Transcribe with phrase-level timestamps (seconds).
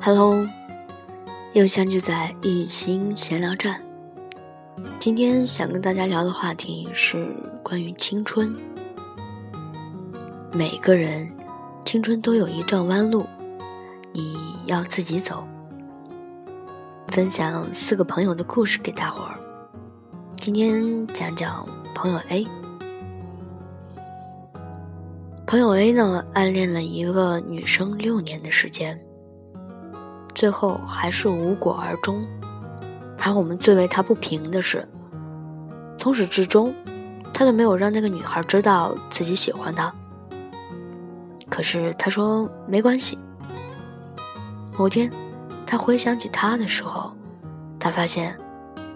[0.00, 0.48] hello
[1.52, 3.78] 又相聚在一心闲聊站。
[4.98, 7.28] 今天想跟大家聊的话题是
[7.62, 8.56] 关于青春。
[10.52, 11.30] 每个人
[11.84, 13.26] 青春都有一段弯路
[14.14, 14.34] 你
[14.66, 15.46] 要自己走。
[17.08, 19.38] 分享四个朋友的故事给大伙儿。
[20.40, 22.46] 今天讲讲朋友 a
[25.48, 29.02] 朋友 A 呢，暗恋了一个女生六年的时间，
[30.34, 32.22] 最后还是无果而终。
[33.16, 34.86] 而我们最为他不平的是，
[35.96, 36.74] 从始至终，
[37.32, 39.90] 他都没有让那个女孩知道自己喜欢她。
[41.48, 43.18] 可是他说没关系。
[44.76, 45.10] 某天，
[45.64, 47.10] 他回想起她的时候，
[47.80, 48.36] 他发现，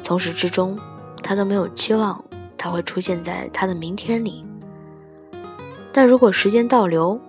[0.03, 0.79] 从始至终，
[1.23, 2.23] 他都没有期望
[2.59, 4.45] 她会出现在他的明天里。
[5.93, 7.21] 但如果时间倒流，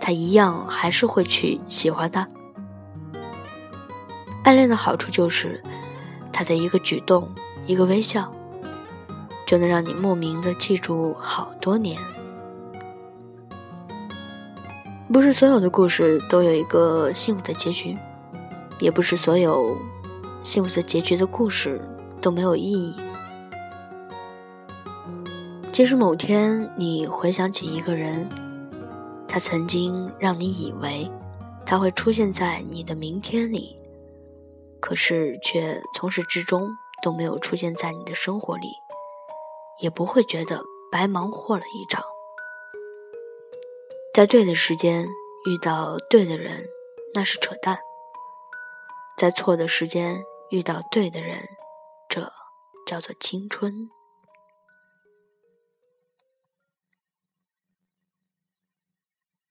[0.00, 2.26] 他一样还是会去喜欢他。
[4.42, 5.62] 暗恋的好处就是，
[6.32, 7.28] 他的一个举动、
[7.66, 8.32] 一个微笑，
[9.46, 12.00] 就能让你莫名的记住好多年。
[15.12, 17.96] 不是所有的故事都有一个幸福的结局，
[18.78, 19.76] 也不是所有
[20.42, 21.80] 幸福的结局的故事
[22.20, 22.94] 都没有意义。
[25.80, 28.28] 即使某天你回想起一个人，
[29.26, 31.10] 他曾经让你以为
[31.64, 33.80] 他会出现在你的明天里，
[34.78, 36.68] 可是却从始至终
[37.02, 38.68] 都没有出现在你的生活里，
[39.80, 42.04] 也不会觉得白忙活了一场。
[44.12, 45.06] 在对的时间
[45.46, 46.66] 遇到对的人，
[47.14, 47.76] 那是扯淡；
[49.16, 51.48] 在错的时间遇到对的人，
[52.06, 52.30] 这
[52.86, 53.88] 叫做青春。